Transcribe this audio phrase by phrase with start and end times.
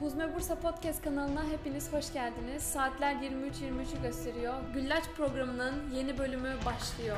[0.00, 2.62] Huzme Bursa Podcast kanalına hepiniz hoş geldiniz.
[2.62, 4.54] Saatler 23.23'ü gösteriyor.
[4.74, 7.16] Güllaç programının yeni bölümü başlıyor.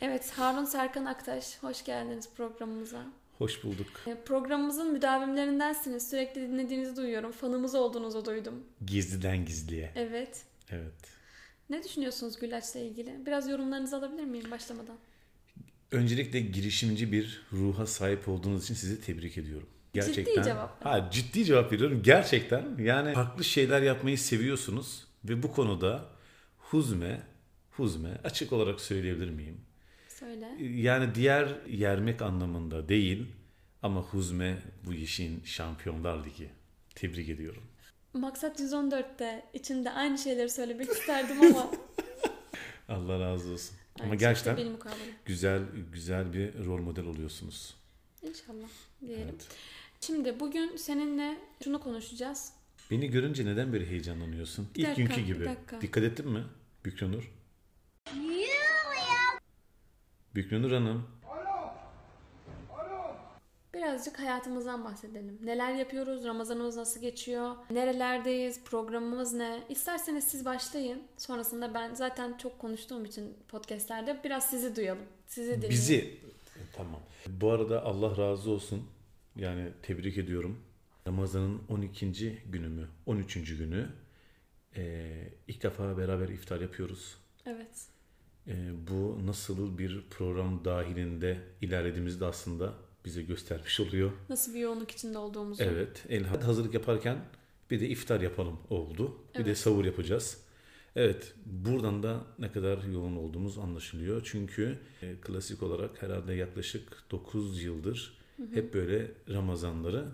[0.00, 3.02] Evet, Harun Serkan Aktaş, hoş geldiniz programımıza.
[3.38, 3.86] Hoş bulduk.
[4.06, 6.10] E, Programımızın müdavimlerindensiniz.
[6.10, 7.32] Sürekli dinlediğinizi duyuyorum.
[7.32, 8.64] Fanımız olduğunuzu duydum.
[8.86, 9.92] Gizliden gizliye.
[9.96, 10.42] Evet.
[10.70, 10.94] Evet.
[11.70, 13.26] Ne düşünüyorsunuz Güllaç'la ilgili?
[13.26, 14.96] Biraz yorumlarınızı alabilir miyim başlamadan?
[15.92, 19.68] Öncelikle girişimci bir ruha sahip olduğunuz için sizi tebrik ediyorum.
[19.94, 20.84] Ciddi cevap.
[20.84, 22.02] Ha, ciddi cevap veriyorum.
[22.02, 26.04] Gerçekten yani farklı şeyler yapmayı seviyorsunuz ve bu konuda
[26.58, 27.22] huzme,
[27.70, 29.60] huzme açık olarak söyleyebilir miyim?
[30.08, 30.48] Söyle.
[30.60, 33.26] Yani diğer yermek anlamında değil
[33.82, 36.50] ama huzme bu işin şampiyonlar ligi.
[36.94, 37.62] Tebrik ediyorum.
[38.12, 41.70] Maksat 114'te içinde aynı şeyleri söylemek isterdim ama
[42.88, 43.76] Allah razı olsun.
[44.00, 47.74] Ama Aynı gerçekten şekilde benim güzel güzel bir rol model oluyorsunuz.
[48.22, 48.68] İnşallah
[49.00, 49.28] diyelim.
[49.30, 49.48] Evet.
[50.00, 52.52] Şimdi bugün seninle şunu konuşacağız.
[52.90, 54.68] Beni görünce neden böyle heyecanlanıyorsun?
[54.74, 55.44] Bir İlk dakika, günkü bir gibi.
[55.44, 55.80] dakika.
[55.80, 56.44] Dikkat ettin mi
[56.84, 57.32] Bükranur?
[60.34, 61.06] Bükranur Hanım.
[63.74, 65.38] Birazcık hayatımızdan bahsedelim.
[65.42, 66.24] Neler yapıyoruz?
[66.24, 67.56] Ramazanımız nasıl geçiyor?
[67.70, 68.64] Nerelerdeyiz?
[68.64, 69.62] Programımız ne?
[69.68, 71.02] İsterseniz siz başlayın.
[71.18, 75.04] Sonrasında ben zaten çok konuştuğum için podcastlerde biraz sizi duyalım.
[75.26, 75.70] Sizi dinleyelim.
[75.70, 75.96] Bizi.
[75.96, 77.00] E, Tamam.
[77.26, 78.86] Bu arada Allah razı olsun.
[79.36, 80.58] Yani tebrik ediyorum.
[81.06, 82.38] Ramazan'ın 12.
[82.52, 82.88] günü mü?
[83.06, 83.34] 13.
[83.58, 83.88] günü.
[84.76, 87.16] Ee, ilk defa beraber iftar yapıyoruz.
[87.46, 87.86] Evet.
[88.48, 94.12] Ee, bu nasıl bir program dahilinde ilerlediğimizi de aslında bize göstermiş oluyor.
[94.28, 95.62] Nasıl bir yoğunluk içinde olduğumuzu.
[95.62, 96.04] Evet.
[96.08, 97.24] Elhamdülillah hazırlık yaparken
[97.70, 99.16] bir de iftar yapalım oldu.
[99.34, 99.58] Bir de Evet.
[99.58, 100.38] savur yapacağız.
[100.96, 101.34] Evet.
[101.46, 104.22] Buradan da ne kadar yoğun olduğumuz anlaşılıyor.
[104.24, 108.19] Çünkü e, klasik olarak herhalde yaklaşık 9 yıldır
[108.54, 110.08] hep böyle Ramazanları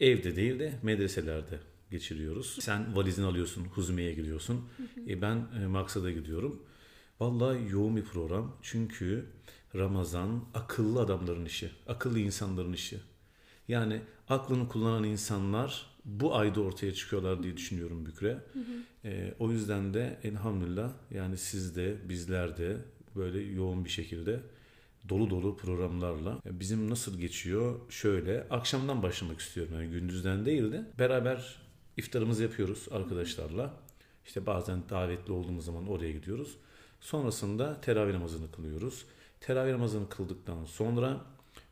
[0.00, 1.58] evde değil de medreselerde
[1.90, 2.56] geçiriyoruz.
[2.60, 4.68] Sen valizini alıyorsun, Huzme'ye gidiyorsun.
[5.08, 6.62] E, ben e, Maksat'a gidiyorum.
[7.20, 8.56] Vallahi yoğun bir program.
[8.62, 9.26] Çünkü
[9.74, 13.00] Ramazan akıllı adamların işi, akıllı insanların işi.
[13.68, 18.38] Yani aklını kullanan insanlar bu ayda ortaya çıkıyorlar diye düşünüyorum Bükre.
[19.04, 22.76] Ee, o yüzden de elhamdülillah yani siz de bizler de
[23.16, 24.40] böyle yoğun bir şekilde
[25.08, 31.56] dolu dolu programlarla bizim nasıl geçiyor şöyle akşamdan başlamak istiyorum yani gündüzden değil de beraber
[31.96, 33.74] iftarımızı yapıyoruz arkadaşlarla.
[34.26, 36.56] İşte bazen davetli olduğumuz zaman oraya gidiyoruz.
[37.00, 39.04] Sonrasında teravih namazını kılıyoruz.
[39.40, 41.20] Teravih namazını kıldıktan sonra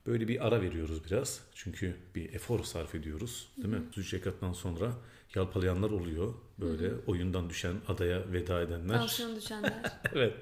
[0.06, 1.40] böyle bir ara veriyoruz biraz.
[1.54, 3.48] Çünkü bir efor sarf ediyoruz.
[3.56, 3.82] Değil mi?
[3.96, 4.92] Üç rekattan sonra
[5.36, 6.34] yalpalayanlar oluyor.
[6.58, 8.94] Böyle oyundan düşen adaya veda edenler.
[8.94, 9.72] Tansiyon düşenler.
[10.14, 10.34] evet.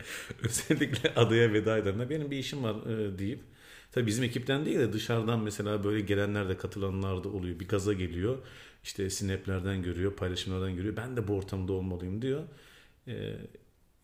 [0.43, 2.11] Özellikle adaya veda edenler.
[2.11, 3.41] Benim bir işim var e, deyip.
[3.93, 7.61] Tabii bizim ekipten değil de dışarıdan mesela böyle gelenler de katılanlar da oluyor.
[7.61, 8.39] Bir gaza geliyor.
[8.83, 10.97] İşte snaplerden görüyor, paylaşımlardan görüyor.
[10.97, 12.43] Ben de bu ortamda olmalıyım diyor.
[13.09, 13.37] E,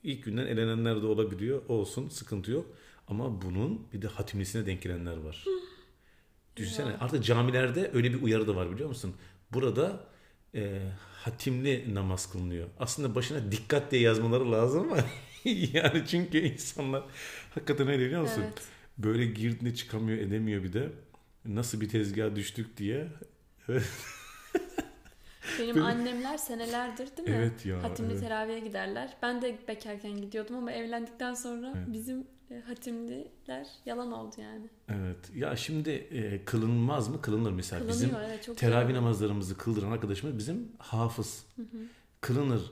[0.02, 1.62] ilk günden elenenler de olabiliyor.
[1.68, 2.66] Olsun, sıkıntı yok.
[3.08, 5.44] Ama bunun bir de hatimlisine denk gelenler var.
[6.56, 9.14] Düşünsene artık camilerde öyle bir uyarı da var biliyor musun?
[9.52, 10.06] Burada
[10.54, 10.80] e,
[11.24, 12.68] hatimli namaz kılınıyor.
[12.78, 14.96] Aslında başına dikkat diye yazmaları lazım ama
[15.72, 17.04] yani çünkü insanlar
[17.54, 18.42] hakikaten öyle biliyor musun?
[18.46, 18.62] evet.
[18.98, 20.88] Böyle girdiğinde çıkamıyor edemiyor bir de.
[21.44, 23.08] Nasıl bir tezgaha düştük diye.
[25.58, 27.34] Benim Benim- annemler senelerdir değil mi?
[27.38, 28.22] Evet ya, Hatimli evet.
[28.22, 29.16] teraviye giderler.
[29.22, 31.86] Ben de bekarken gidiyordum ama evlendikten sonra Evet.
[31.88, 32.26] bizim
[32.66, 34.66] hatimliler yalan oldu yani.
[34.88, 35.16] Evet.
[35.34, 37.22] Ya şimdi e, kılınmaz mı?
[37.22, 37.80] Kılınır mesela.
[37.80, 39.00] Kılınıyor Bizim evet çok teravih güzel.
[39.00, 41.46] namazlarımızı kıldıran arkadaşımız bizim hafız.
[42.20, 42.62] Kılınır.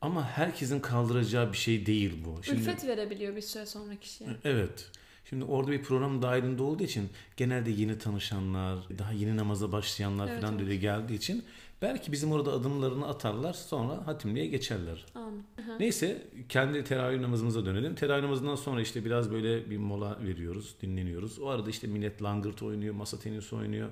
[0.00, 2.42] Ama herkesin kaldıracağı bir şey değil bu.
[2.42, 4.30] Şimdi, Ülfet verebiliyor bir süre sonra kişiye.
[4.44, 4.90] Evet.
[5.24, 10.40] Şimdi orada bir program dahilinde olduğu için genelde yeni tanışanlar, daha yeni namaza başlayanlar Evet,
[10.40, 10.62] falan evet.
[10.62, 11.44] böyle geldiği için
[11.82, 15.04] belki bizim orada adımlarını atarlar sonra hatimliğe geçerler.
[15.14, 15.42] Amin.
[15.62, 15.76] Aha.
[15.80, 17.94] Neyse kendi teravih namazımıza dönelim.
[17.94, 21.38] Teravih namazından sonra işte biraz böyle bir mola veriyoruz, dinleniyoruz.
[21.38, 23.90] O arada işte millet langırt oynuyor, masa tenisi oynuyor.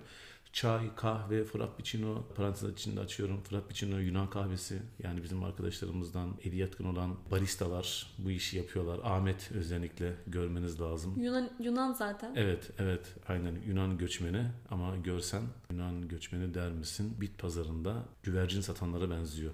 [0.52, 3.42] Çay, kahve, frappuccino, parantez içinde açıyorum.
[3.42, 4.82] Frappuccino Yunan kahvesi.
[5.02, 9.00] Yani bizim arkadaşlarımızdan eli yatkın olan baristalar bu işi yapıyorlar.
[9.04, 11.22] Ahmet özellikle görmeniz lazım.
[11.22, 12.34] Yunan, Yunan zaten.
[12.36, 13.14] Evet, evet.
[13.28, 17.16] Aynen Yunan göçmeni ama görsen Yunan göçmeni der misin?
[17.20, 19.52] Bit pazarında güvercin satanlara benziyor.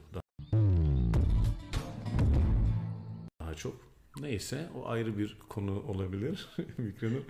[3.40, 3.88] Daha çok.
[4.20, 6.48] Neyse o ayrı bir konu olabilir.
[6.78, 7.22] Mikronur.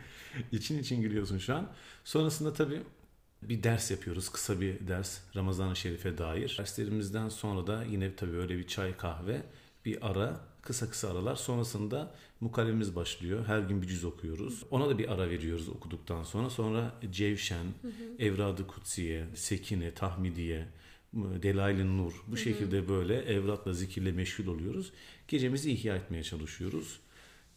[0.53, 1.69] için için gülüyorsun şu an.
[2.05, 2.82] Sonrasında tabii
[3.43, 4.29] bir ders yapıyoruz.
[4.29, 6.56] Kısa bir ders Ramazan-ı Şerif'e dair.
[6.58, 9.43] Derslerimizden sonra da yine tabii öyle bir çay kahve
[9.85, 11.37] bir ara Kısa kısa aralar.
[11.37, 13.46] Sonrasında mukallemiz başlıyor.
[13.46, 14.64] Her gün bir cüz okuyoruz.
[14.70, 16.50] Ona da bir ara veriyoruz okuduktan sonra.
[16.50, 17.67] Sonra Cevşen,
[18.19, 20.67] Evrad-ı Kutsiye, Sekine, Tahmidiye,
[21.14, 22.12] Delail-i Nur.
[22.26, 24.93] Bu şekilde böyle evratla, zikirle meşgul oluyoruz.
[25.29, 27.00] Gecemizi ihya etmeye çalışıyoruz.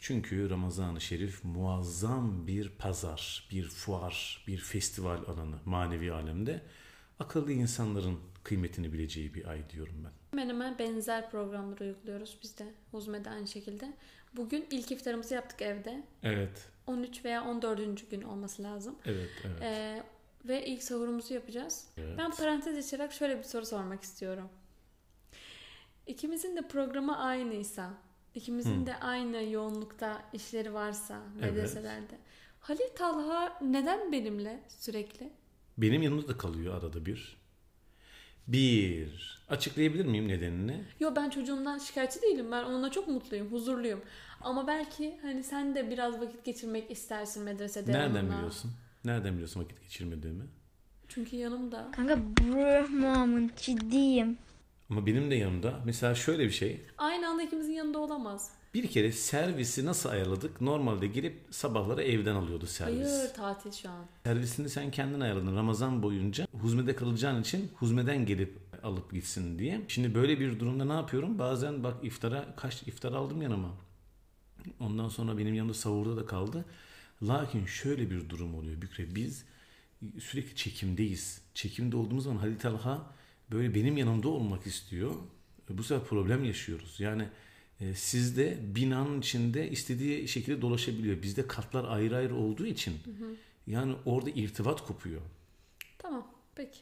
[0.02, 6.62] Çünkü Ramazan-ı Şerif muazzam bir pazar, bir fuar, bir festival alanı manevi alemde.
[7.20, 10.12] Akıllı insanların kıymetini bileceği bir ay diyorum ben.
[10.32, 12.66] Hemen hemen benzer programları uyguluyoruz biz de.
[12.92, 13.94] Huzme'de aynı şekilde.
[14.34, 16.04] Bugün ilk iftarımızı yaptık evde.
[16.24, 18.10] Evet, 13 veya 14.
[18.12, 18.96] gün olması lazım.
[19.06, 19.62] evet, evet.
[19.62, 20.04] Ee,
[20.46, 21.88] ve ilk sahurumuzu yapacağız.
[21.98, 22.18] evet.
[22.18, 24.50] Ben parantez açarak şöyle bir soru sormak istiyorum.
[26.08, 27.94] İkimizin de programı aynıysa,
[28.36, 28.86] ikimizin Hı.
[28.86, 31.52] de aynı yoğunlukta işleri varsa Evet.
[31.54, 32.18] medreselerde.
[32.60, 35.30] Halil Talha neden benimle sürekli?
[35.78, 37.42] Benim yanımda da kalıyor arada bir.
[38.48, 40.84] Bir, açıklayabilir miyim nedenini?
[41.00, 42.52] Yo ben çocuğumdan şikayetçi değilim.
[42.52, 44.02] Ben onunla çok mutluyum, huzurluyum.
[44.42, 48.36] Ama belki hani sen de biraz vakit geçirmek istersin medresede Nereden onunla.
[48.36, 48.72] biliyorsun?
[49.06, 50.44] Nereden biliyorsun vakit geçirmediğimi?
[51.08, 51.92] Çünkü yanımda.
[51.96, 54.38] Kanka bro ciddiyim.
[54.92, 56.82] Ama benim de yanımda mesela şöyle bir şey.
[56.98, 58.52] Aynı anda ikimizin yanında olamaz.
[58.74, 60.62] Bir kere servisi nasıl ayarladık?
[60.62, 63.08] Normalde girip sabahları evden alıyordu servis.
[63.08, 64.06] Hayır tatil şu an.
[64.24, 66.48] Servisini sen kendin ayarladın Ramazan boyunca.
[66.62, 69.82] Huzmede kalacağın için huzmeden gelip alıp gitsin diye.
[69.88, 71.40] Şimdi böyle bir durumda ne yapıyorum?
[71.40, 73.70] Bazen bak iftara kaç iftar aldım yanıma.
[74.80, 76.66] Ondan sonra benim yanımda sahurda da kaldı.
[77.24, 79.16] Lakin şöyle bir durum oluyor Bükre.
[79.16, 79.46] Biz
[80.20, 81.42] sürekli çekimdeyiz.
[81.54, 83.06] Çekimde olduğumuz zaman Halil Talha
[83.52, 85.12] böyle benim yanımda olmak istiyor.
[85.70, 87.00] Bu sefer problem yaşıyoruz.
[87.00, 87.28] Yani
[87.80, 91.22] e, sizde binanın içinde istediği şekilde dolaşabiliyor.
[91.22, 92.94] Bizde katlar ayrı ayrı olduğu için
[93.68, 95.22] yani orada irtibat kopuyor.
[95.98, 96.80] Tamam peki.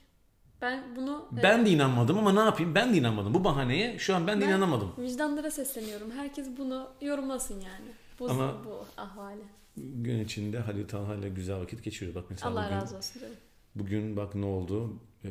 [0.62, 2.76] Ben bunu Ben de inanmadım ama ne yapayım?
[2.76, 3.34] Ben de inanmadım.
[3.34, 4.92] Bu bahaneye şu an ben de Ben- inanamadım.
[4.98, 6.12] vicdanlara sesleniyorum.
[6.12, 7.92] Herkes bunu yorumlasın yani.
[8.20, 9.42] Bu, Ama- bu ahvali.
[9.78, 12.16] Gün içinde Halil Talha ile güzel vakit geçiriyor.
[12.16, 13.36] Bak mesela Allah bugün, razı olsun canım.
[13.76, 14.94] bugün bak ne oldu?
[15.26, 15.30] Ee,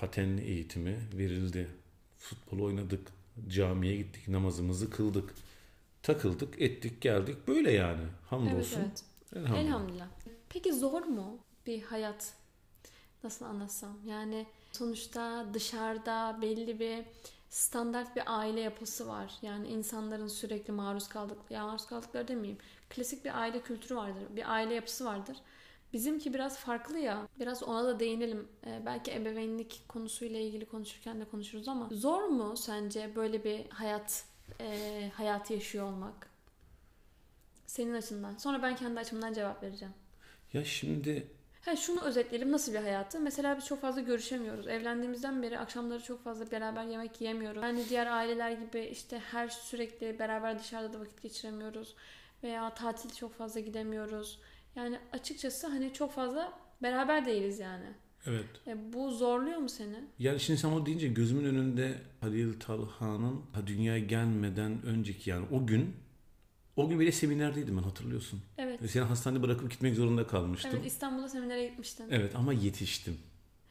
[0.00, 1.68] paten eğitimi verildi.
[2.18, 3.12] Futbol oynadık.
[3.48, 4.28] Camiye gittik.
[4.28, 5.34] Namazımızı kıldık.
[6.02, 7.48] Takıldık, ettik, geldik.
[7.48, 8.00] Böyle yani.
[8.00, 8.80] Evet Hamdolsun.
[8.80, 9.04] evet.
[9.32, 9.64] Elhamdülillah.
[9.66, 10.08] Elhamdülillah.
[10.48, 12.32] Peki zor mu bir hayat?
[13.24, 13.98] Nasıl anlatsam?
[14.06, 17.04] Yani sonuçta dışarıda belli bir
[17.50, 19.32] standart bir aile yapısı var.
[19.42, 22.58] Yani insanların sürekli maruz kaldık, ya maruz kaldıkları demeyeyim.
[22.90, 24.22] Klasik bir aile kültürü vardır.
[24.36, 25.36] Bir aile yapısı vardır.
[25.92, 27.28] Bizimki biraz farklı ya.
[27.40, 28.48] Biraz ona da değinelim.
[28.66, 34.24] Ee, belki ebeveynlik konusuyla ilgili konuşurken de konuşuruz ama zor mu sence böyle bir hayat
[34.60, 36.30] e, hayatı yaşıyor olmak?
[37.66, 38.36] Senin açından.
[38.36, 39.94] Sonra ben kendi açımdan cevap vereceğim.
[40.52, 41.26] Ya şimdi
[41.64, 43.20] Ha şunu özetleyelim nasıl bir hayatı?
[43.20, 44.68] Mesela biz çok fazla görüşemiyoruz.
[44.68, 47.62] Evlendiğimizden beri akşamları çok fazla beraber yemek yiyemiyoruz.
[47.62, 51.94] Yani diğer aileler gibi işte her sürekli beraber dışarıda da vakit geçiremiyoruz.
[52.42, 54.40] Veya tatil çok fazla gidemiyoruz.
[54.76, 56.52] Yani açıkçası hani çok fazla
[56.82, 57.86] beraber değiliz yani.
[58.26, 58.46] evet.
[58.66, 59.96] E, bu zorluyor mu seni?
[60.18, 65.66] Yani şimdi sen onu deyince gözümün önünde Halil Talha'nın ha, dünyaya gelmeden önceki yani o
[65.66, 65.96] gün
[66.76, 68.40] o gün bile seminerdeydim ben hatırlıyorsun.
[68.58, 68.82] Evet.
[68.82, 70.70] Ve Seni hastanede bırakıp gitmek zorunda kalmıştım.
[70.74, 72.06] Evet İstanbul'a seminere gitmiştin.
[72.10, 73.18] Evet ama yetiştim.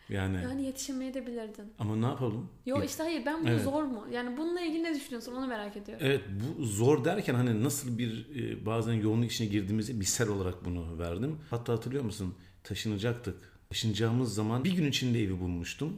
[0.09, 1.73] Yani Yani yetişemeye de bilirdin.
[1.79, 2.49] ama ne yapalım?
[2.65, 3.63] Yo işte hayır ben bunu Evet.
[3.63, 4.05] zor mu?
[4.11, 6.05] Yani bununla ilgili ne düşünüyorsun onu merak ediyorum.
[6.07, 6.21] Evet
[6.59, 11.35] bu zor derken hani nasıl bir e, bazen yoğunluk içine girdiğimizi misal olarak bunu verdim.
[11.49, 12.33] Hatta hatırlıyor musun?
[12.63, 13.35] Taşınacaktık.
[13.69, 15.93] Taşınacağımız zaman bir gün içinde evi bulmuştum.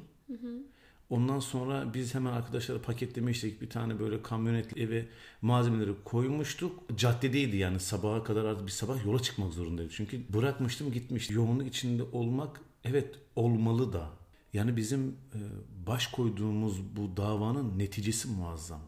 [1.10, 3.62] Ondan sonra biz hemen arkadaşlara paketlemiştik.
[3.62, 5.06] Bir tane böyle kamyonetli eve
[5.42, 6.98] malzemeleri koymuştuk.
[6.98, 9.92] Caddedeydi yani sabaha kadar artık bir sabah yola çıkmak zorundaydık.
[9.94, 11.36] Çünkü bırakmıştım gitmiştim.
[11.36, 14.10] Yoğunluk içinde olmak evet olmalı da.
[14.54, 15.40] Yani bizim e,
[15.88, 18.82] baş koyduğumuz bu davanın neticesi muazzam.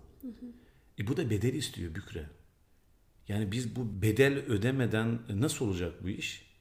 [0.99, 2.29] E bu da bedel istiyor Bükre.
[3.27, 6.53] Yani biz bu bedel ödemeden nasıl olacak bu iş?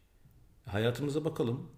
[0.66, 1.70] Hayatımıza bakalım.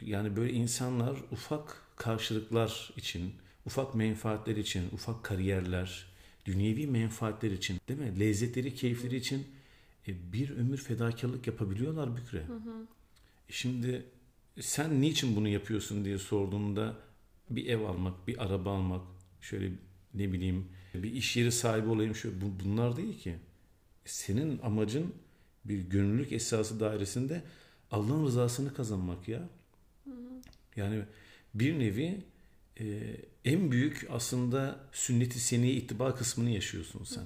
[0.00, 3.34] Yani böyle insanlar ufak karşılıklar için,
[3.66, 6.06] ufak menfaatler için, ufak kariyerler,
[6.44, 8.20] dünyevi menfaatler için, değil mi?
[8.20, 9.46] Lezzetleri, keyifleri için
[10.08, 12.46] e, bir ömür fedakarlık yapabiliyorlar Bükre.
[13.48, 14.06] E Şimdi
[14.60, 16.96] sen niçin bunu yapıyorsun diye sorduğunda
[17.50, 19.02] bir ev almak, bir araba almak,
[19.40, 19.70] şöyle
[20.14, 23.34] ne bileyim bir iş yeri sahibi olayım şöyle bu- bunlar değil ki.
[24.04, 25.14] Senin amacın
[25.64, 27.42] bir gönüllülük esası dairesinde
[27.90, 29.48] Allah'ın rızasını kazanmak ya.
[30.76, 31.02] Yani
[31.54, 32.20] bir nevi
[32.80, 37.24] e, en büyük aslında sünnet-i seniye ittiba kısmını yaşıyorsun sen.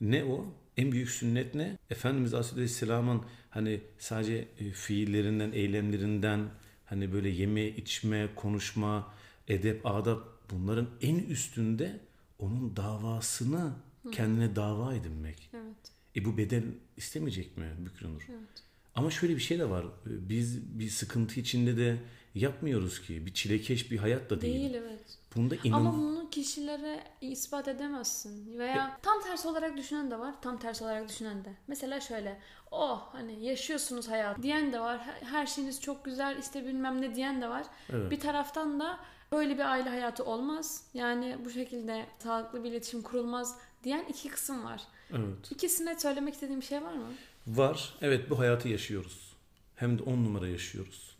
[0.00, 0.46] Ne o?
[0.76, 1.78] En büyük sünnet ne?
[1.90, 6.48] Efendimiz Aleyhisselam'ın hani sadece e, fiillerinden, eylemlerinden
[6.88, 9.14] hani böyle yeme, içme, konuşma,
[9.48, 12.00] edep, adap bunların en üstünde
[12.38, 13.72] onun davasını
[14.12, 15.50] Kendine dava edinmek.
[15.54, 15.92] Evet.
[16.16, 16.62] E bu bedel
[16.96, 18.26] istemeyecek mi Bükranur?
[18.30, 18.62] Evet.
[18.94, 19.86] Ama şöyle bir şey de var.
[20.06, 21.96] Biz bir sıkıntı içinde de
[22.34, 23.26] yapmıyoruz ki.
[23.26, 24.54] Bir çilekeş bir hayat da değil.
[24.54, 25.18] Değil evet.
[25.36, 25.80] Bunda inan...
[25.80, 28.58] Ama bunu kişilere ispat edemezsin.
[28.58, 31.52] Veya tam tersi olarak düşünen de var, tam tersi olarak düşünen de.
[31.68, 35.00] Mesela şöyle, oh hani yaşıyorsunuz hayat diyen de var.
[35.24, 37.66] Her- şeyiniz çok güzel, işte bilmem ne diyen de var.
[37.92, 38.10] Evet.
[38.10, 38.98] Bir taraftan da
[39.32, 40.84] böyle bir aile hayatı olmaz.
[40.94, 44.82] Yani bu şekilde sağlıklı bir iletişim kurulmaz diyen iki kısım var.
[45.10, 45.50] Evet.
[45.52, 47.06] İkisine söylemek istediğim bir şey var mı?
[47.46, 47.94] Var.
[48.00, 49.32] Evet bu hayatı yaşıyoruz.
[49.76, 51.16] Hem de 10 numara yaşıyoruz.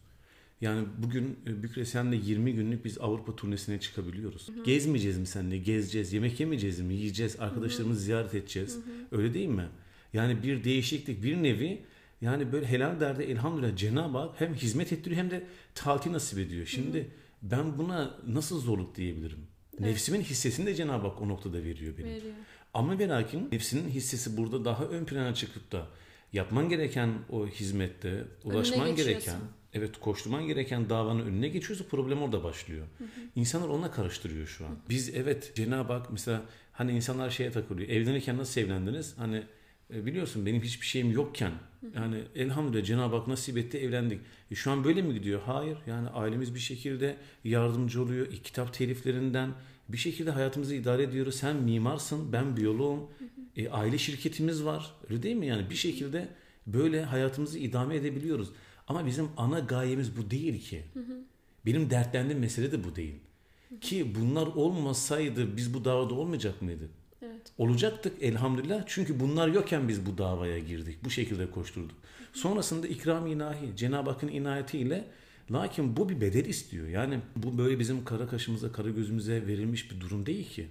[0.61, 4.49] Yani bugün e, Bükresen'le 20 günlük biz Avrupa turnesine çıkabiliyoruz.
[4.65, 5.59] Gezmeyeceğiz mi seninle?
[5.59, 6.13] Gezeceğiz.
[6.13, 6.95] Yemek yemeyeceğiz mi?
[6.95, 7.41] Yiyeceğiz.
[7.41, 8.79] Arkadaşlarımızı ziyaret edeceğiz.
[9.13, 9.69] Öyle değil mi?
[10.13, 11.83] Yani bir değişiklik, bir nevi
[12.21, 16.67] yani böyle helal derdi elhamdülillah Cenab-ı Hak hem hizmet ettiriyor hem de tatil nasip ediyor.
[16.67, 17.11] Şimdi
[17.43, 19.47] ben buna nasıl zorluk diyebilirim?
[19.81, 22.11] Nefsimin hissesini de Cenab-ı Hak o noktada veriyor benim.
[22.11, 22.35] Veriyor.
[22.75, 25.87] Ama ve lakin nefsinin hissesi burada daha ön plana çıkıp da
[26.33, 29.37] yapman gereken o hizmette, ulaşman gereken,
[29.73, 32.87] evet koşturman gereken davanın önüne geçiyorsa problem orada başlıyor.
[33.35, 34.77] İnsanlar ona karıştırıyor şu an.
[34.89, 36.43] Biz evet Cenab-ı Hak mesela
[36.73, 37.89] hani insanlar şeye takılıyor.
[37.89, 39.19] Evlenirken nasıl evlendiniz?
[39.19, 39.43] Hani
[39.95, 41.53] e, biliyorsun benim hiçbir şeyim yokken
[41.95, 44.21] yani elhamdülillah Cenab-ı Hak nasip etti evlendik.
[44.51, 45.41] E, şu an böyle mi gidiyor?
[45.47, 45.79] Hayır.
[45.87, 48.27] Yani ailemiz bir şekilde yardımcı oluyor.
[48.27, 49.51] E, kitap teliflerinden
[49.89, 51.35] bir şekilde hayatımızı idare ediyoruz.
[51.35, 53.11] Sen mimarsın, ben biyoloğum.
[53.59, 54.93] E, aile şirketimiz var.
[55.11, 55.47] Öyle değil mi?
[55.47, 56.29] Yani bir şekilde
[56.67, 58.49] böyle hayatımızı idame edebiliyoruz.
[58.87, 60.83] Ama bizim ana gayemiz bu değil ki.
[61.67, 63.15] Benim dertlendiğim mesele de bu değil.
[63.81, 66.91] Ki bunlar olmasaydı biz bu davada olmayacak mıydık?
[67.23, 67.53] Evet.
[67.59, 68.83] Olacaktık elhamdülillah.
[68.87, 71.05] Çünkü bunlar yokken biz bu davaya girdik.
[71.05, 71.97] Bu şekilde koşturduk.
[72.33, 75.05] Sonrasında ikram ilahi, Cenab-ı Hakk'ın inayetiyle
[75.51, 76.89] lakin bu bir bedel istiyor.
[76.89, 80.69] Yani bu böyle bizim kara kaşımıza, kara gözümüze verilmiş bir durum değil ki.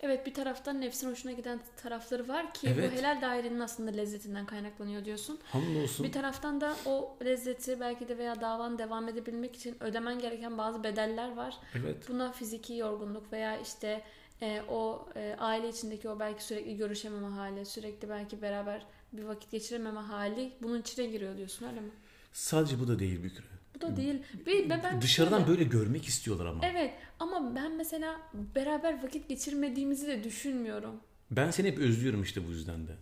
[0.00, 2.92] Evet bir taraftan nefsin hoşuna giden tarafları var ki Evet.
[2.92, 5.38] bu helal dairenin aslında lezzetinden kaynaklanıyor diyorsun.
[5.44, 6.06] Hamdolsun.
[6.06, 10.84] Bir taraftan da o lezzeti belki de veya davan devam edebilmek için ödemen gereken bazı
[10.84, 11.56] bedeller var.
[11.74, 12.08] Evet.
[12.08, 14.04] Buna fiziki yorgunluk veya işte
[14.42, 19.50] e, o e, aile içindeki o belki sürekli görüşememe hali, sürekli belki beraber bir vakit
[19.50, 21.90] geçirememe hali bunun içine giriyor diyorsun öyle mi?
[22.32, 23.44] Sadece bu da değil Bükre.
[23.76, 24.22] Bu da değil.
[24.46, 26.60] Bir, ben, Dışarıdan şöyle- böyle görmek istiyorlar ama.
[26.66, 28.20] Evet ama ben mesela
[28.54, 30.94] beraber vakit geçirmediğimizi de düşünmüyorum.
[31.30, 32.92] Ben seni hep özlüyorum işte bu yüzden de.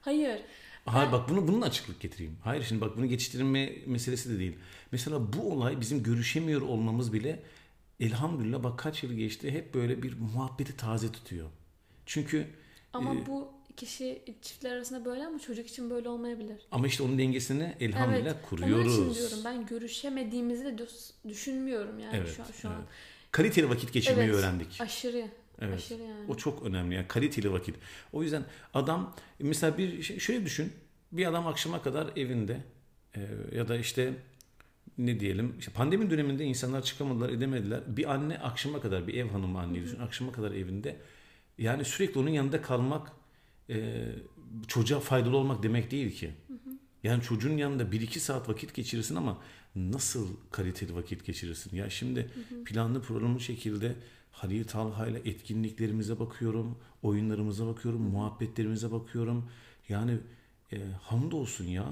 [0.00, 0.40] Hayır.
[0.84, 2.36] Hayır Ben- bak bunu bununla açıklık getireyim.
[2.44, 4.56] Hayır şimdi bak bunu geçiştirme meselesi de değil.
[4.92, 7.42] Mesela bu olay bizim görüşemiyor olmamız bile
[8.00, 11.48] elhamdülillah bak kaç yıl geçti hep böyle bir muhabbeti taze tutuyor.
[12.06, 12.46] Çünkü
[12.92, 13.48] Ama Ee, bu
[13.80, 16.56] kişi çiftler arasında böyle ama çocuk için böyle olmayabilir.
[16.70, 18.42] ama işte onun dengesini elhamdülillah evet.
[18.48, 18.98] kuruyoruz.
[18.98, 22.74] Onun için diyorum ben görüşemediğimizi de düş- düşünmüyorum yani Evet, şu, an- şu an.
[22.78, 22.84] evet.
[23.30, 24.80] Kaliteli vakit geçirmeyi Evet, öğrendik.
[24.80, 25.28] Aşırı.
[25.60, 25.74] Evet.
[25.78, 26.26] Aşırı yani.
[26.28, 27.76] O çok önemli yani kaliteli vakit.
[28.12, 28.44] O yüzden
[28.74, 30.72] adam mesela bir şöyle düşün.
[31.12, 32.60] Bir adam akşama kadar evinde
[33.16, 33.20] e,
[33.54, 34.12] ya da işte
[34.98, 37.80] ne diyelim işte pandemi döneminde insanlar çıkamadılar edemediler.
[37.86, 40.96] Bir anne akşama kadar bir ev hanımı anneyi düşün akşama kadar evinde
[41.58, 43.12] yani sürekli onun yanında kalmak
[43.70, 44.08] e,
[44.68, 46.30] çocuğa faydalı olmak demek değil ki.
[47.02, 49.38] Yani çocuğun yanında bir iki saat vakit geçirirsin ama
[49.76, 51.76] nasıl kaliteli vakit geçirirsin?
[51.76, 52.30] Ya şimdi
[52.64, 53.96] planlı programlı şekilde
[54.32, 59.50] Halil Talha ile etkinliklerimize bakıyorum, oyunlarımıza bakıyorum, muhabbetlerimize bakıyorum.
[59.88, 60.18] Yani
[60.72, 61.84] e, hamdolsun ya.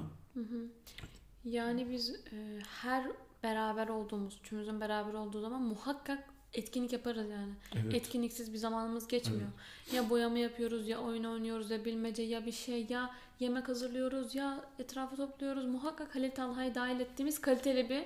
[1.45, 3.07] Yani biz e, her
[3.43, 7.53] beraber olduğumuz, üçümüzün beraber olduğu zaman muhakkak etkinlik yaparız yani.
[7.75, 7.93] Evet.
[7.93, 9.49] Etkinliksiz bir zamanımız geçmiyor.
[9.93, 14.65] Ya boyama yapıyoruz, ya oyun oynuyoruz, ya bilmece, ya bir şey, ya yemek hazırlıyoruz, ya
[14.79, 15.65] etrafı topluyoruz.
[15.65, 18.03] Muhakkak Halil Talha'yı dahil ettiğimiz kaliteli bir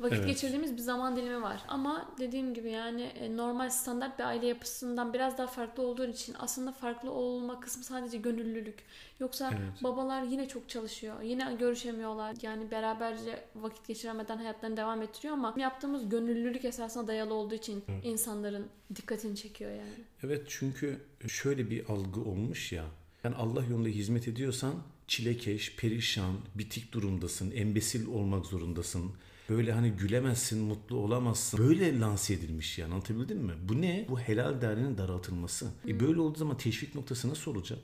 [0.00, 0.26] vakit Evet.
[0.28, 1.62] geçirdiğimiz bir zaman dilimi var.
[1.68, 6.34] Ama dediğim gibi yani e, normal standart bir aile yapısından biraz daha farklı olduğu için
[6.38, 8.78] aslında farklı olma kısmı sadece gönüllülük.
[9.20, 9.82] Yoksa Evet.
[9.84, 11.20] babalar yine çok çalışıyor.
[11.22, 12.36] Yine görüşemiyorlar.
[12.42, 18.66] Yani beraberce vakit geçiremeden hayatlarını devam ettiriyor ama yaptığımız gönüllülük esasına dayalı olduğu için insanların
[18.94, 20.04] dikkatini çekiyor yani.
[20.22, 22.84] Evet çünkü şöyle bir algı olmuş ya.
[23.24, 24.74] Yani Allah yolunda hizmet ediyorsan
[25.06, 29.12] çilekeş, perişan, bitik durumdasın, embesil olmak zorundasın.
[29.48, 31.68] Böyle hani gülemezsin, mutlu olamazsın.
[31.68, 33.52] Böyle lanse edilmiş yani anlatabildim mi?
[33.68, 34.06] Bu ne?
[34.08, 35.66] Bu helal değerinin daraltılması.
[35.88, 37.78] E böyle olduğu zaman teşvik noktası nasıl olacak?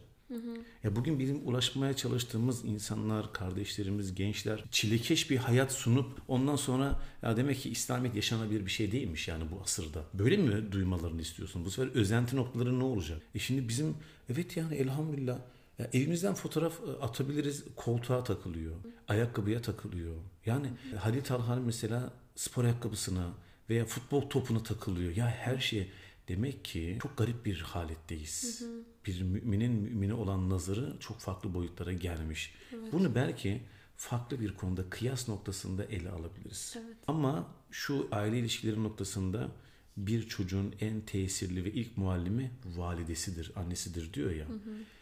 [0.84, 7.36] Ya bugün bizim ulaşmaya çalıştığımız insanlar, kardeşlerimiz, gençler çilekeş bir hayat sunup ondan sonra ya
[7.36, 10.04] demek ki İslamiyet yaşanabilir bir şey değilmiş yani bu asırda.
[10.14, 11.64] Böyle mi duymalarını istiyorsun?
[11.64, 13.22] Bu sefer özenti noktaları ne olacak?
[13.34, 13.94] E şimdi bizim
[14.28, 15.38] evet yani elhamdülillah
[15.78, 18.76] ya evimizden fotoğraf e, atabiliriz koltuğa takılıyor.
[19.08, 20.14] Ayakkabıya takılıyor.
[20.46, 23.34] Yani Halil Talhan mesela spor ayakkabısına
[23.70, 25.16] veya futbol topuna takılıyor.
[25.16, 25.88] Ya her şeye
[26.28, 28.62] Demek ki çok garip bir haletteyiz.
[29.06, 32.54] Bir müminin mümine olan nazarı çok farklı boyutlara gelmiş.
[32.92, 33.62] Bunu belki
[33.96, 36.74] farklı bir konuda kıyas noktasında ele alabiliriz.
[36.76, 36.96] Evet.
[37.06, 39.48] Ama şu aile ilişkileri noktasında
[39.96, 44.46] bir çocuğun en tesirli ve ilk muallimi validesidir, annesidir diyor ya.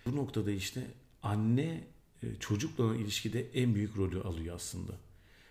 [0.06, 0.86] Bu noktada işte
[1.22, 1.84] anne
[2.22, 4.92] e, çocukla olan ilişkide en büyük rolü alıyor aslında.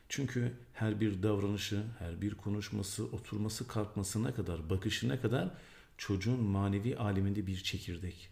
[0.10, 5.52] Çünkü her bir davranışı, her bir konuşması, oturması, kalkmasına kadar, bakışına kadar
[5.98, 8.32] çocuğun manevi aleminde bir çekirdek.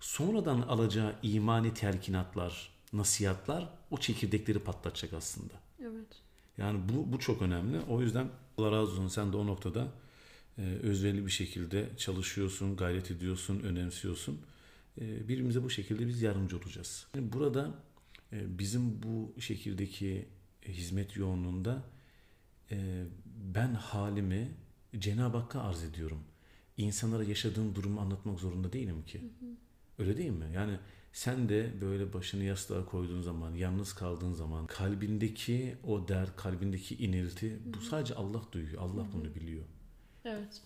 [0.00, 5.54] Sonradan alacağı imani telkinatlar, nasihatlar o çekirdekleri patlatacak aslında.
[5.82, 6.22] Evet.
[6.58, 7.80] Yani bu, bu çok önemli.
[7.80, 8.28] O yüzden
[8.58, 9.88] Allah razı olsun sen de o noktada
[10.62, 14.40] özverili bir şekilde çalışıyorsun, gayret ediyorsun, önemsiyorsun.
[15.00, 17.06] E, birbirimize bu şekilde biz yardımcı olacağız.
[17.14, 17.74] Burada
[18.32, 20.28] e, bizim bu şekildeki
[20.68, 21.82] hizmet yoğunluğunda
[22.70, 23.04] e,
[23.54, 24.48] ben halimi
[24.98, 26.20] Cenab-ı Hakk'a arz ediyorum.
[26.76, 29.20] İnsanlara yaşadığım durumu anlatmak zorunda değilim ki.
[29.98, 30.44] Öyle değil mi?
[30.54, 30.78] Yani
[31.12, 37.58] sen de böyle başını yastığa koyduğun zaman, yalnız kaldığın zaman kalbindeki o dert, kalbindeki inilti
[37.74, 38.82] bu sadece Allah duyuyor.
[38.82, 39.64] Allah bunu biliyor.
[40.24, 40.62] Evet.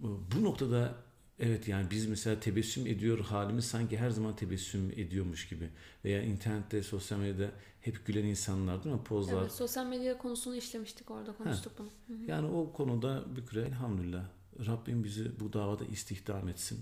[0.00, 0.94] Bu noktada
[1.38, 5.68] evet yani biz mesela tebessüm ediyor halimiz sanki her zaman tebessüm ediyormuş gibi.
[6.04, 9.04] Veya internette, sosyal medyada hep gülen insanlar değil mi?
[9.04, 9.42] Pozlar.
[9.42, 11.88] Evet, sosyal medya konusunu işlemiştik orada konuştuk bunu.
[12.06, 12.30] Hı hı.
[12.30, 14.24] Yani o konuda bir kere elhamdülillah
[14.66, 16.80] Rabbim bizi bu davada istihdam etsin.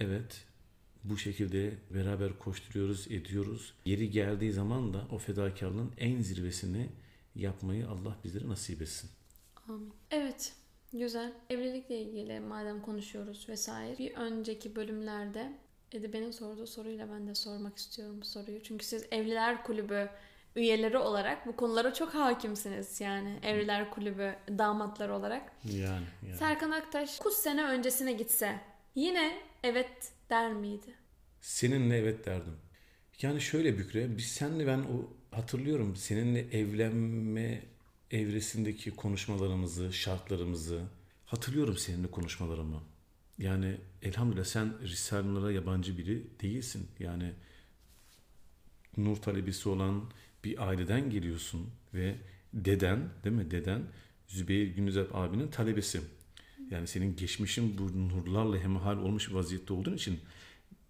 [0.00, 0.44] Evet
[1.04, 3.74] bu şekilde beraber koşturuyoruz, ediyoruz.
[3.84, 6.88] Yeri geldiği zaman da o fedakarlığın en zirvesini
[7.34, 9.10] yapmayı Allah bizlere nasip etsin.
[9.68, 9.92] Amin.
[10.10, 10.52] Evet.
[10.92, 11.32] Güzel.
[11.50, 13.98] Evlilikle ilgili madem konuşuyoruz vesaire.
[13.98, 15.52] Bir önceki bölümlerde
[15.92, 18.62] Edibe'nin sorduğu soruyla ben de sormak istiyorum bu soruyu.
[18.62, 20.08] Çünkü siz Evliler Kulübü
[20.56, 23.00] üyeleri olarak bu konulara çok hakimsiniz.
[23.00, 25.52] Yani Evliler Kulübü damatları olarak.
[25.64, 26.36] Yani, yani.
[26.36, 28.60] Serkan Aktaş 9 sene öncesine gitse
[28.94, 30.94] yine evet der miydi?
[31.40, 32.56] Seninle evet derdim.
[33.22, 37.62] Yani şöyle Bükre, biz senle ben o hatırlıyorum seninle evlenme
[38.10, 40.82] evresindeki konuşmalarımızı, şartlarımızı
[41.26, 42.82] hatırlıyorum seninle konuşmalarımı.
[43.38, 46.88] Yani elhamdülillah sen Risale'lere yabancı biri değilsin.
[46.98, 47.32] Yani
[48.96, 50.10] nur talebesi olan
[50.44, 52.16] bir aileden geliyorsun ve
[52.54, 53.82] deden değil mi deden
[54.26, 56.00] Zübeyir Gündüzep abinin talebesi.
[56.70, 60.20] Yani senin geçmişin bu nurlarla hemhal olmuş vaziyette olduğun için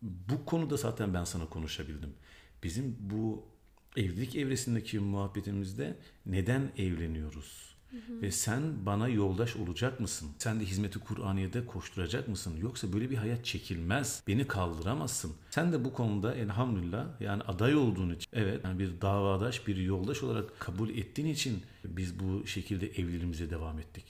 [0.02, 2.14] bu konuda zaten ben sana konuşabildim.
[2.62, 3.49] Bizim bu
[3.96, 7.70] evlilik evresindeki muhabbetimizde neden evleniyoruz?
[8.22, 10.30] Ve sen bana yoldaş olacak mısın?
[10.38, 12.56] Sen de hizmeti Kur'aniye'de koşturacak mısın?
[12.62, 14.22] Yoksa böyle bir hayat çekilmez.
[14.28, 15.32] Beni kaldıramazsın.
[15.50, 20.22] Sen de bu konuda elhamdülillah yani aday olduğun için evet yani bir davadaş, bir yoldaş
[20.22, 24.04] olarak kabul ettiğin için biz bu şekilde evliliğimize devam ettik.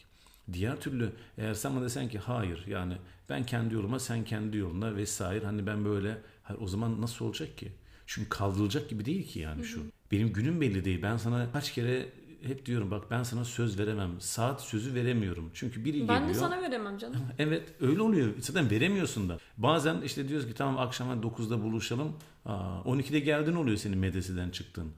[0.53, 2.95] Diğer türlü eğer sen bana desen ki hayır yani
[3.29, 7.59] ben kendi yoluma sen kendi yoluna vesaire hani ben böyle hayır, o zaman nasıl olacak
[7.59, 7.73] ki?
[8.11, 9.83] Çünkü kaldırılacak gibi değil ki yani şu.
[10.13, 11.03] Benim günüm belli değil.
[11.03, 12.09] Ben sana kaç kere
[12.43, 14.21] hep diyorum bak ben sana söz veremem.
[14.21, 15.51] Saat sözü veremiyorum.
[15.55, 16.29] Çünkü biri Ben geliyor.
[16.29, 17.17] de sana veremem canım.
[17.39, 18.29] Evet öyle oluyor.
[18.39, 19.39] Zaten veremiyorsun da.
[19.57, 22.13] Bazen işte diyoruz ki tamam akşama 9'da buluşalım.
[22.45, 24.93] Aa, 12'de geldin oluyor senin medreseden çıktın.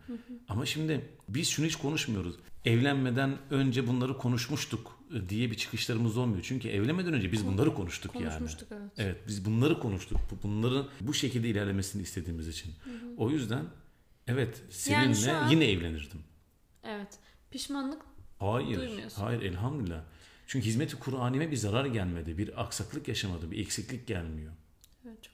[0.48, 2.34] Ama şimdi biz şunu hiç konuşmuyoruz.
[2.64, 4.98] Evlenmeden önce bunları konuşmuştuk
[5.28, 6.42] diye bir çıkışlarımız olmuyor.
[6.42, 8.24] Çünkü evlenmeden önce biz bunları konuştuk, yani.
[8.24, 8.90] Konuşmuştuk evet.
[8.98, 10.20] Evet biz bunları konuştuk.
[10.30, 12.72] Bu- Bunların bu şekilde ilerlemesini istediğimiz için.
[13.16, 13.64] O yüzden
[14.26, 16.20] evet seninle Yani an- yine evlenirdim.
[16.84, 17.18] Evet.
[17.50, 18.02] Pişmanlık
[18.38, 18.76] Hayır.
[18.78, 19.22] Duymuyorsun.
[19.22, 20.02] Hayır elhamdülillah.
[20.46, 22.38] Çünkü hizmeti Kur'an'ime bir zarar gelmedi.
[22.38, 23.50] Bir aksaklık yaşamadı.
[23.50, 24.52] Bir eksiklik gelmiyor.
[25.06, 25.32] evet çok.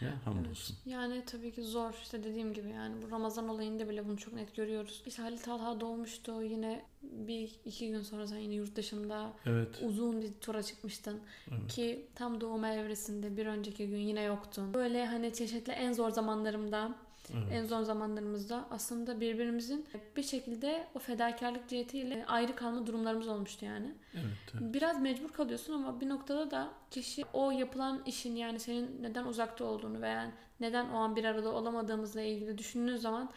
[0.00, 0.76] Ya hamdolsun.
[0.86, 4.56] Yani tabii ki zor işte dediğim gibi yani bu Ramazan olayında bile bunu çok net
[4.56, 5.02] görüyoruz.
[5.06, 9.80] İşte Halil Talha doğmuştu yine bir iki gün sonra sen yine yurt dışında Evet.
[9.82, 11.20] uzun bir tura çıkmıştın.
[11.68, 14.74] Ki tam doğum evresinde bir önceki gün yine yoktun.
[14.74, 16.94] Böyle hani çeşitli en zor zamanlarımda
[17.34, 17.52] Evet.
[17.52, 19.86] en zor zamanlarımızda aslında birbirimizin
[20.16, 23.94] bir şekilde o fedakarlık cihetiyle ayrı kalma durumlarımız olmuştu yani.
[24.14, 24.24] Evet.
[24.54, 24.74] evet.
[24.74, 29.64] Biraz mecbur kalıyorsun ama bir noktada da kişi o yapılan işin yani senin neden uzakta
[29.64, 33.30] olduğunu veya neden o an bir arada olamadığımızla ilgili düşündüğün zaman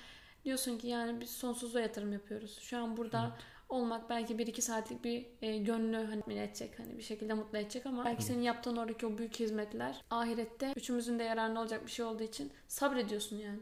[0.45, 2.57] diyorsun ki yani biz sonsuzluğa yatırım yapıyoruz.
[2.61, 3.37] Şu an burada
[3.69, 7.57] olmak belki bir iki saatlik bir e, gönlü hani tatmin edecek hani bir şekilde mutlu
[7.57, 11.91] edecek ama belki senin yaptığın oradaki o büyük hizmetler ahirette üçümüzün de yararına olacak bir
[11.91, 13.59] şey olduğu için sabrediyorsun yani.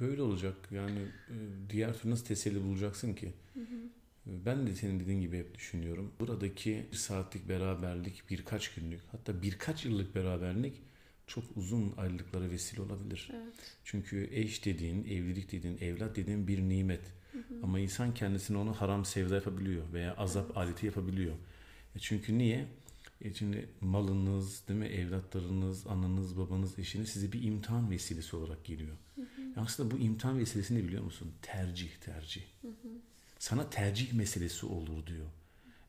[0.00, 0.54] Böyle olacak.
[0.70, 1.34] Yani e,
[1.70, 3.32] diğer türlü nasıl teselli bulacaksın ki?
[3.56, 6.12] E, Ben de senin dediğin gibi hep düşünüyorum.
[6.20, 10.82] Buradaki bir saatlik beraberlik, birkaç günlük, hatta birkaç yıllık beraberlik
[11.30, 13.28] çok uzun ayrılıklara vesile olabilir.
[13.32, 13.76] Evet.
[13.84, 17.00] Çünkü eş dediğin, evlilik dediğin, evlat dediğin bir nimet.
[17.62, 21.34] Ama insan kendisine onu haram sevda yapabiliyor veya azap aleti yapabiliyor.
[21.96, 22.66] E Çünkü niye?
[23.20, 24.86] E şimdi malınız, değil mi?
[24.86, 28.96] Evlatlarınız, ananız, babanız, eşiniz size bir imtihan vesilesi olarak geliyor.
[29.56, 31.32] Aslında bu imtihan vesilesi ne biliyor musun?
[31.42, 32.42] Tercih, tercih.
[33.38, 35.26] Sana tercih meselesi olur diyor.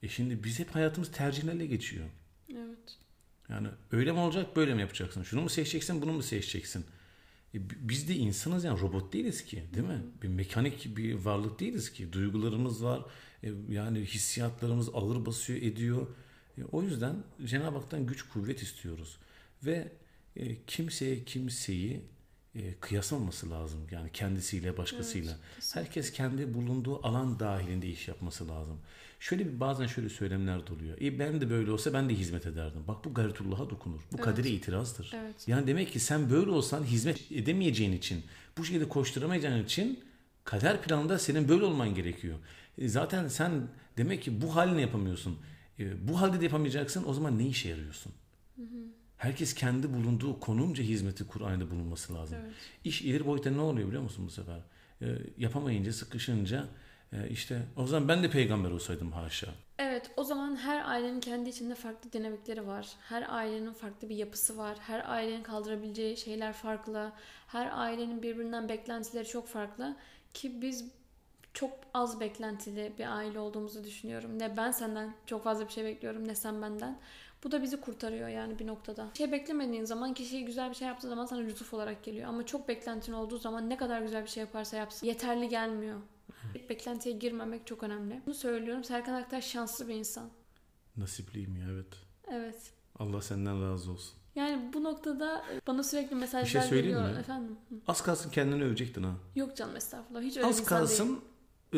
[0.04, 2.06] E şimdi biz hep hayatımız tercihlerle geçiyor.
[3.52, 5.24] Yani öyle mi olacak, böyle mi yapacaksın?
[5.24, 6.86] Şunu mu seçeceksin, bunu mu seçeceksin?
[7.56, 7.58] E,
[7.90, 10.02] biz de insanız yani robot değiliz ki, değil mi?
[10.24, 12.14] Bir mekanik bir varlık değiliz ki.
[12.14, 13.06] Duygularımız var.
[13.44, 16.08] E, yani hissiyatlarımız ağır basıyor, ediyor.
[16.58, 19.18] E, o yüzden Cenab-ı Hak'tan güç, kuvvet istiyoruz.
[19.66, 19.92] Ve
[20.36, 22.02] e, kimseye kimseyi
[22.56, 23.80] e, kıyaslamaması lazım.
[23.92, 25.38] Yani kendisiyle, başkasıyla.
[25.74, 28.80] Herkes kendi bulunduğu alan dahilinde iş yapması lazım.
[29.20, 30.98] Şöyle bir bazen şöyle söylemler de oluyor.
[31.02, 32.84] E ben de böyle olsa ben de hizmet ederdim.
[32.88, 34.00] Bak bu gayretullah'a dokunur.
[34.12, 34.26] Bu Evet.
[34.26, 35.12] kadere itirazdır.
[35.16, 35.48] Evet.
[35.48, 38.24] Yani demek ki sen böyle olsan hizmet edemeyeceğin için,
[38.58, 40.00] bu şekilde koşturamayacağın için
[40.44, 42.38] kader planında senin böyle olman gerekiyor.
[42.78, 45.38] E zaten sen demek ki bu haline yapamıyorsun.
[45.80, 48.12] E, bu halde de yapamayacaksın o zaman ne işe yarıyorsun?
[49.22, 52.38] Herkes kendi bulunduğu konumca hizmeti Kur'an'da bulunması lazım.
[52.44, 52.54] Evet.
[52.84, 54.60] İş ileri boyuta ne oluyor biliyor musun bu sefer?
[55.02, 55.06] E,
[55.38, 56.66] yapamayınca, sıkışınca
[57.14, 59.48] e, işte o zaman ben de peygamber olsaydım haşa.
[59.80, 62.88] Evet, o zaman her ailenin kendi içinde farklı dinamikleri var.
[63.10, 64.78] Her ailenin farklı bir yapısı var.
[64.80, 67.12] Her ailenin kaldırabileceği şeyler farklı.
[67.48, 69.96] Her ailenin birbirinden beklentileri çok farklı.
[70.34, 70.86] Ki biz
[71.54, 74.40] çok az beklentili bir aile olduğumuzu düşünüyorum.
[74.40, 77.00] Ne ben senden çok fazla bir şey bekliyorum ne sen benden.
[77.44, 79.08] Bu da bizi kurtarıyor yani bir noktada.
[79.14, 82.28] Bir şey beklemediğin zaman kişi güzel bir şey yaptığı zaman sana lütuf olarak geliyor.
[82.30, 86.00] Ama çok beklentin olduğu zaman ne kadar güzel bir şey yaparsa yapsın yeterli gelmiyor.
[86.70, 88.22] Beklentiye girmemek çok önemli.
[88.26, 88.84] Bunu söylüyorum.
[88.84, 90.30] Serkan Aktaş şanslı bir insan.
[90.98, 91.88] Nasipliyim ya evet.
[92.32, 92.74] Evet.
[93.00, 94.14] Allah senden razı olsun.
[94.36, 97.14] Yani bu noktada bana sürekli mesajlar Bir şey söyleyeyim geliyor.
[97.14, 97.20] mi?
[97.20, 97.58] Efendim?
[97.70, 97.76] Hı.
[97.88, 99.12] Az kalsın kendini övecektin ha.
[99.36, 100.22] Yok canım estağfurullah.
[100.22, 101.22] Hiç öyle bir Az insan kalsın değilim.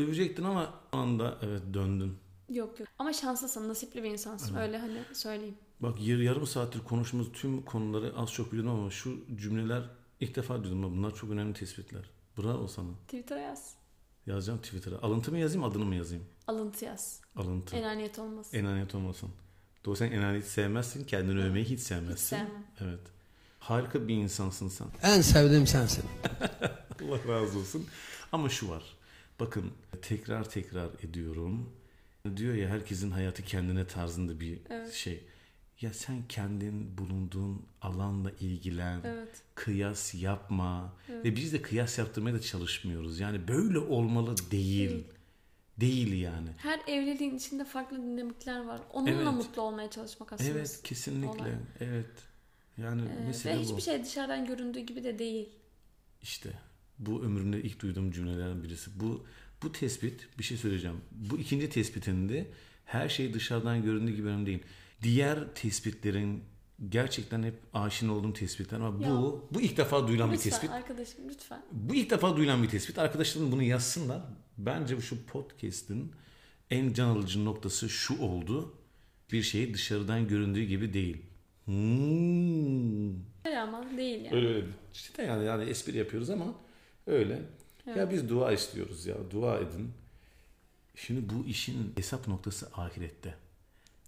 [0.07, 2.17] övecektin ama anda evet döndün.
[2.49, 2.89] Yok yok.
[2.99, 4.55] Ama şanslısın, nasipli bir insansın.
[4.55, 5.55] Öyle hani söyleyeyim.
[5.79, 9.83] Bak yar, yarım saattir konuştuğumuz tüm konuları az çok biliyorum ama şu cümleler
[10.19, 10.83] ilk defa duydum.
[10.97, 12.09] Bunlar çok önemli tespitler.
[12.37, 12.89] Bravo sana.
[13.07, 13.73] Twitter'a yaz.
[14.25, 15.01] Yazacağım Twitter'a.
[15.01, 16.25] Alıntı mı yazayım adını mı yazayım?
[16.47, 17.21] Alıntı yaz.
[17.35, 17.75] Alıntı.
[17.75, 18.57] Enaniyet olmasın.
[18.57, 19.29] Enaniyet olmasın.
[19.85, 21.03] Doğru sen enaniyeti sevmezsin.
[21.05, 22.13] Kendini övmeyi hiç sevmezsin.
[22.15, 22.63] Hiç sevmem.
[22.81, 22.99] Evet.
[23.59, 24.87] Harika bir insansın sen.
[25.03, 26.03] En sevdiğim sensin.
[27.03, 27.85] Allah razı olsun.
[28.31, 28.83] Ama şu var.
[29.39, 31.69] Bakın tekrar tekrar ediyorum.
[32.35, 34.93] Diyor ya herkesin hayatı kendine tarzında bir Evet.
[34.93, 35.23] şey.
[35.81, 39.01] Ya sen kendin bulunduğun alanla ilgilen.
[39.03, 39.41] Evet.
[39.55, 40.93] Kıyas yapma.
[41.09, 41.25] Evet.
[41.25, 43.19] Ve biz de kıyas yaptırmaya da çalışmıyoruz.
[43.19, 44.89] Yani böyle olmalı değil.
[44.89, 45.03] Değil.
[45.79, 46.49] Değil yani.
[46.57, 48.81] Her evliliğin içinde farklı dinamikler var.
[48.93, 49.33] Onunla Evet.
[49.33, 50.49] mutlu olmaya çalışmak aslında.
[50.49, 51.41] Evet kesinlikle.
[51.41, 51.51] olay.
[51.79, 52.11] Evet.
[52.77, 53.63] Yani Ee, mesele ve bu.
[53.63, 55.49] hiçbir şey dışarıdan göründüğü gibi de değil.
[56.21, 56.49] İşte
[56.99, 58.99] bu ömrümde ilk duyduğum cümlelerden birisi.
[58.99, 59.25] Bu
[59.63, 60.97] bu tespit bir şey söyleyeceğim.
[61.11, 62.47] Bu ikinci tespitinde
[62.85, 64.63] her şey dışarıdan göründüğü gibi önemli değil.
[65.03, 66.43] Diğer tespitlerin
[66.89, 69.11] gerçekten hep aşina olduğum tespitler ama Ya.
[69.11, 70.69] bu bu ilk defa duyulan bir Lütfen tespit.
[70.69, 71.61] arkadaşım lütfen.
[71.71, 72.99] Bu ilk defa duyulan bir tespit.
[72.99, 74.21] Arkadaşlarım bunu yazsınlar.
[74.57, 76.11] Bence şu podcast'in
[76.71, 78.73] en can alıcı noktası şu oldu.
[79.31, 81.17] Bir şey dışarıdan göründüğü gibi değil.
[81.65, 83.13] Hmm.
[83.45, 84.35] Öyle ama değil yani.
[84.35, 84.67] Öyle öyle.
[84.93, 86.55] İşte yani, yani espri yapıyoruz ama
[87.07, 87.41] öyle.
[87.85, 88.11] Ya Evet.
[88.11, 89.31] biz dua istiyoruz ya.
[89.31, 89.91] Dua edin.
[90.95, 93.35] Şimdi bu işin hesap noktası ahirette.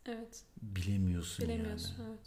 [0.05, 0.43] Evet.
[0.61, 1.93] Bilemiyorsun, Bilemiyorsun.
[1.99, 2.09] yani.
[2.09, 2.19] Evet.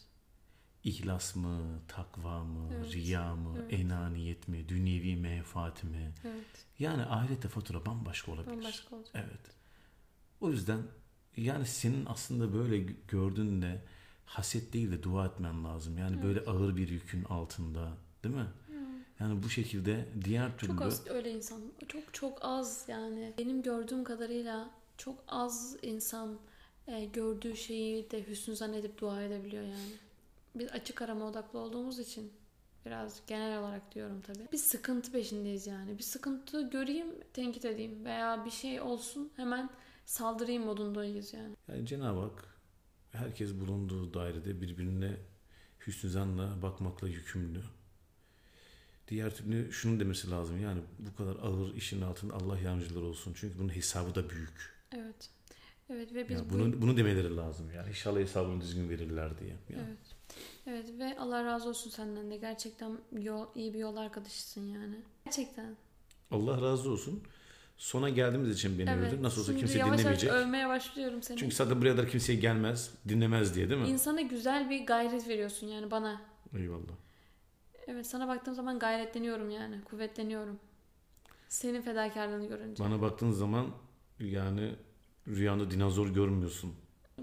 [0.84, 2.92] İhlas mı, takva mı, Evet.
[2.94, 3.72] riya mı, Evet.
[3.80, 6.12] enaniyet mi, dünyevi menfaat mi?
[6.24, 6.44] Evet.
[6.78, 8.50] Yani ahirette fatura bambaşka olabilir.
[8.56, 9.12] Bambaşka olacak.
[9.14, 9.40] Evet.
[10.40, 10.82] O yüzden
[11.36, 13.82] yani senin aslında böyle gördüğünde
[14.26, 15.98] haset değil de dua etmen lazım.
[15.98, 17.92] Yani böyle ağır bir yükün altında,
[18.24, 18.46] değil mi?
[19.20, 21.60] Yani bu şekilde diğer türlü Çok az öyle insan.
[21.88, 23.32] Çok çok az yani.
[23.38, 26.38] Benim gördüğüm kadarıyla çok az insan
[26.86, 29.92] e, gördüğü şeyi de hüsnü zannedip dua edebiliyor yani.
[30.54, 32.32] Biz açık arama odaklı olduğumuz için
[32.86, 34.48] biraz genel olarak diyorum tabii.
[34.52, 35.98] Biz sıkıntı peşindeyiz yani.
[35.98, 39.70] Bir sıkıntı göreyim, tenkit edeyim veya bir şey olsun hemen
[40.04, 41.54] saldırayım modundayız yani.
[41.68, 42.44] Yani Cenab-ı Hak
[43.12, 45.16] herkes bulunduğu dairede birbirine
[45.86, 47.62] hüsnü zanla bakmakla yükümlü.
[49.08, 53.32] Diğer türlü şunu demesi lazım yani bu kadar ağır işin altında Allah yardımcıları olsun.
[53.36, 54.74] Çünkü bunun hesabı da büyük.
[54.92, 55.30] Evet.
[55.90, 57.88] Evet ve biz Yani bu bunu, bunu demeleri lazım yani.
[57.88, 59.50] İnşallah hesabını düzgün verirler diye.
[59.50, 59.82] Yani.
[59.88, 59.98] Evet.
[60.66, 62.36] Evet ve Allah razı olsun senden de.
[62.36, 64.96] Gerçekten yol, iyi bir yol arkadaşısın yani.
[65.24, 65.76] Gerçekten.
[66.30, 67.22] Allah razı olsun.
[67.76, 69.12] Sona geldiğimiz için beni Evet.
[69.12, 69.22] övdü.
[69.22, 70.30] Nasıl olsa Şimdi kimse yavaş dinlemeyecek.
[70.30, 71.38] yavaş övmeye başlıyorum seni.
[71.38, 73.88] Çünkü zaten buraya kadar kimseye gelmez, dinlemez diye değil mi?
[73.88, 76.22] İnsana güzel bir gayret veriyorsun yani bana.
[76.56, 76.92] Eyvallah.
[77.88, 79.80] Evet sana baktığım zaman gayretleniyorum yani.
[79.84, 80.58] Kuvvetleniyorum.
[81.48, 82.84] Senin fedakarlığını görünce.
[82.84, 83.66] Bana baktığın zaman
[84.20, 84.74] yani
[85.28, 86.74] rüyanda dinozor görmüyorsun.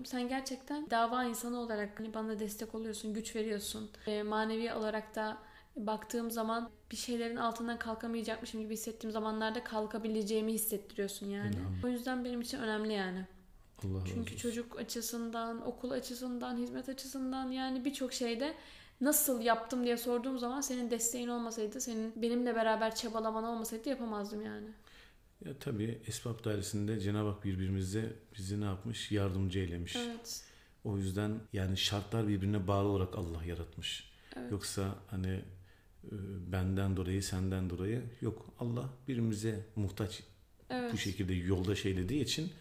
[0.04, 3.90] Sen gerçekten dava insanı olarak hani bana destek oluyorsun, güç veriyorsun.
[4.08, 5.38] E, manevi olarak da
[5.76, 11.56] baktığım zaman bir şeylerin altından kalkamayacakmışım gibi hissettiğim zamanlarda kalkabileceğimi hissettiriyorsun yani.
[11.56, 11.84] İnanın.
[11.84, 13.26] O yüzden benim için önemli yani.
[13.84, 18.54] Allah Çünkü çocuk açısından, okul açısından, hizmet açısından yani birçok şeyde
[19.02, 24.68] nasıl yaptım diye sorduğum zaman senin desteğin olmasaydı, senin benimle beraber çabalaman olmasaydı yapamazdım yani.
[25.46, 29.12] Ya tabii esbab dairesinde Cenab-ı Hak birbirimize bizi ne yapmış?
[29.12, 29.96] Yardımcı eylemiş.
[29.96, 30.44] Evet.
[30.84, 34.12] O yüzden yani şartlar birbirine bağlı olarak Allah yaratmış.
[34.38, 34.52] Evet.
[34.52, 35.42] Yoksa hani
[36.04, 36.12] e,
[36.52, 38.46] benden dolayı senden dolayı yok.
[38.60, 40.24] Allah birbirimize muhtaç
[40.70, 40.94] Evet.
[40.94, 42.52] bu şekilde yolda şeylediği için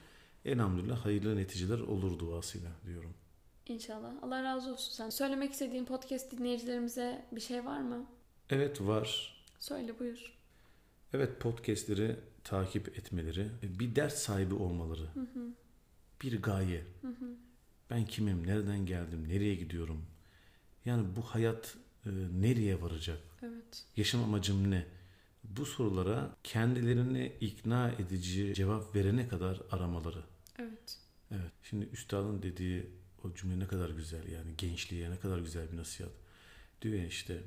[0.44, 3.14] elhamdülillah hayırlı neticeler olur duasıyla diyorum.
[3.68, 4.12] İnşallah.
[4.22, 5.10] Allah razı olsun sen.
[5.10, 8.06] Söylemek istediğin podcast dinleyicilerimize bir şey var mı?
[8.50, 9.36] Evet var.
[9.58, 10.34] Söyle buyur.
[11.12, 15.08] Evet podcastleri takip etmeleri, bir dert sahibi olmaları,
[16.22, 16.84] bir gaye.
[17.90, 20.06] Ben kimim, nereden geldim, nereye gidiyorum?
[20.84, 23.18] Yani bu hayat e, nereye varacak?
[23.42, 23.84] Evet.
[23.96, 24.86] Yaşam amacım ne?
[25.44, 30.22] Bu sorulara kendilerini ikna edici cevap verene kadar aramaları.
[30.58, 30.98] Evet.
[31.30, 31.52] Evet.
[31.62, 32.86] Şimdi üstadın dediği
[33.24, 36.12] o cümle ne kadar güzel yani gençliğe ne kadar güzel bir nasihat.
[36.82, 37.42] Diyor ya işte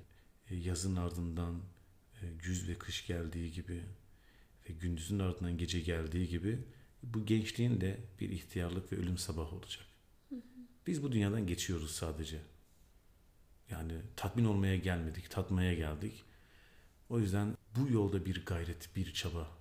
[0.49, 1.61] e, yazın ardından
[2.21, 3.83] e, güz ve kış geldiği gibi
[4.69, 6.59] ve gündüzün ardından gece geldiği gibi
[7.03, 9.85] bu gençliğin de bir ihtiyarlık ve ölüm sabahı olacak.
[10.87, 12.41] Biz bu dünyadan geçiyoruz sadece.
[13.69, 16.23] Yani tatmin olmaya gelmedik, tatmaya geldik.
[17.09, 19.57] O yüzden bu yolda bir gayret, bir çaba.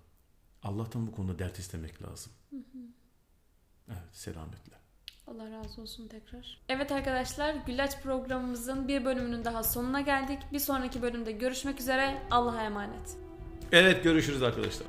[0.62, 2.32] Allah'tan bu konuda dert istemek lazım.
[3.88, 4.85] Evet, selametle.
[5.26, 6.58] Allah razı olsun tekrar.
[6.68, 10.38] Evet arkadaşlar Güllaç programımızın bir bölümünün daha sonuna geldik.
[10.52, 12.22] Bir sonraki bölümde görüşmek üzere.
[12.30, 13.16] Allah'a emanet.
[13.72, 14.86] Evet görüşürüz arkadaşlar.